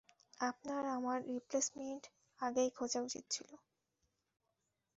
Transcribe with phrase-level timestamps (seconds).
[0.39, 2.03] আপনার আমার রিপ্লেইসমেন্ট
[2.39, 3.49] আগেই খোঁজা উচিত ছিল!